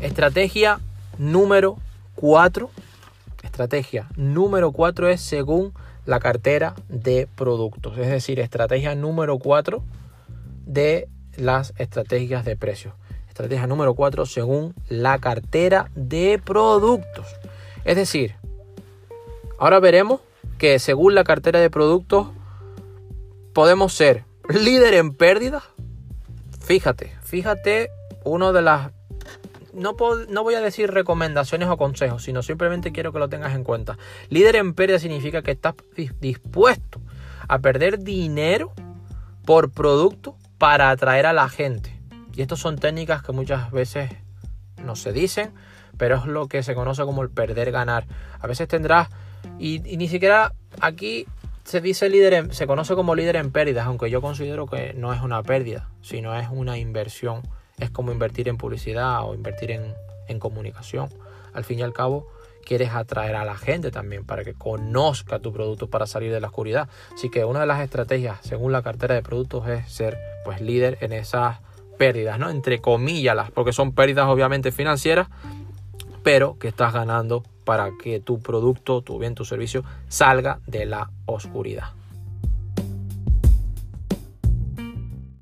Estrategia 0.00 0.80
número 1.18 1.76
4. 2.14 2.70
Estrategia 3.42 4.08
número 4.16 4.72
4 4.72 5.10
es 5.10 5.20
según 5.20 5.74
la 6.06 6.20
cartera 6.20 6.74
de 6.88 7.28
productos. 7.36 7.98
Es 7.98 8.08
decir, 8.08 8.40
estrategia 8.40 8.94
número 8.94 9.38
4 9.38 9.82
de 10.64 11.06
las 11.36 11.74
estrategias 11.76 12.46
de 12.46 12.56
precios. 12.56 12.94
Estrategia 13.28 13.66
número 13.66 13.94
4 13.94 14.24
según 14.24 14.74
la 14.88 15.18
cartera 15.18 15.90
de 15.94 16.40
productos. 16.42 17.26
Es 17.84 17.96
decir, 17.96 18.36
ahora 19.58 19.80
veremos 19.80 20.22
que 20.56 20.78
según 20.78 21.14
la 21.14 21.24
cartera 21.24 21.60
de 21.60 21.68
productos 21.68 22.28
podemos 23.52 23.92
ser 23.92 24.24
líder 24.48 24.94
en 24.94 25.12
pérdidas. 25.12 25.64
Fíjate, 26.58 27.12
fíjate, 27.22 27.90
uno 28.24 28.54
de 28.54 28.62
las 28.62 28.92
no, 29.72 29.94
voy 29.94 30.54
a 30.54 30.60
decir 30.60 30.90
recomendaciones 30.90 31.68
o 31.68 31.76
consejos, 31.76 32.22
sino 32.22 32.42
simplemente 32.42 32.92
quiero 32.92 33.12
que 33.12 33.18
lo 33.18 33.28
tengas 33.28 33.54
en 33.54 33.64
cuenta. 33.64 33.98
Líder 34.28 34.56
en 34.56 34.74
pérdida 34.74 34.98
significa 34.98 35.42
que 35.42 35.52
estás 35.52 35.74
dispuesto 36.20 37.00
a 37.48 37.58
perder 37.58 37.98
dinero 37.98 38.72
por 39.44 39.70
producto 39.70 40.36
para 40.58 40.90
atraer 40.90 41.26
a 41.26 41.32
la 41.32 41.48
gente. 41.48 41.98
Y 42.34 42.42
estas 42.42 42.60
son 42.60 42.78
técnicas 42.78 43.22
que 43.22 43.32
muchas 43.32 43.70
veces 43.70 44.10
no 44.84 44.96
se 44.96 45.12
dicen, 45.12 45.52
pero 45.96 46.16
es 46.16 46.26
lo 46.26 46.48
que 46.48 46.62
se 46.62 46.74
conoce 46.74 47.04
como 47.04 47.22
el 47.22 47.30
perder 47.30 47.72
ganar. 47.72 48.06
A 48.38 48.46
veces 48.46 48.68
tendrás, 48.68 49.08
y, 49.58 49.80
ni 49.80 50.08
siquiera 50.08 50.54
aquí 50.80 51.26
se 51.64 51.80
dice 51.80 52.08
líder, 52.08 52.32
en, 52.34 52.54
se 52.54 52.66
conoce 52.66 52.94
como 52.94 53.14
líder 53.14 53.36
en 53.36 53.50
pérdidas, 53.50 53.86
aunque 53.86 54.10
yo 54.10 54.20
considero 54.22 54.66
que 54.66 54.94
no 54.94 55.12
es 55.12 55.20
una 55.20 55.42
pérdida, 55.42 55.88
sino 56.02 56.34
es 56.38 56.48
una 56.50 56.78
inversión. 56.78 57.42
Es 57.80 57.90
como 57.90 58.12
invertir 58.12 58.48
en 58.48 58.56
publicidad 58.56 59.24
o 59.24 59.34
invertir 59.34 59.72
en, 59.72 59.94
en 60.28 60.38
comunicación. 60.38 61.08
Al 61.52 61.64
fin 61.64 61.80
y 61.80 61.82
al 61.82 61.92
cabo, 61.92 62.28
quieres 62.64 62.90
atraer 62.90 63.36
a 63.36 63.44
la 63.44 63.56
gente 63.56 63.90
también 63.90 64.24
para 64.24 64.44
que 64.44 64.54
conozca 64.54 65.38
tu 65.38 65.52
producto 65.52 65.88
para 65.88 66.06
salir 66.06 66.32
de 66.32 66.40
la 66.40 66.48
oscuridad. 66.48 66.88
Así 67.12 67.30
que 67.30 67.44
una 67.44 67.60
de 67.60 67.66
las 67.66 67.80
estrategias, 67.80 68.38
según 68.42 68.72
la 68.72 68.82
cartera 68.82 69.14
de 69.14 69.22
productos, 69.22 69.66
es 69.68 69.90
ser 69.90 70.18
pues 70.44 70.60
líder 70.60 70.98
en 71.00 71.12
esas 71.12 71.58
pérdidas, 71.98 72.38
¿no? 72.38 72.50
Entre 72.50 72.80
comillas, 72.80 73.50
porque 73.50 73.72
son 73.72 73.92
pérdidas 73.92 74.26
obviamente 74.26 74.72
financieras, 74.72 75.28
pero 76.22 76.58
que 76.58 76.68
estás 76.68 76.92
ganando 76.92 77.42
para 77.64 77.90
que 78.02 78.20
tu 78.20 78.40
producto, 78.40 79.02
tu 79.02 79.18
bien, 79.18 79.34
tu 79.34 79.44
servicio 79.44 79.84
salga 80.08 80.60
de 80.66 80.86
la 80.86 81.10
oscuridad. 81.26 81.90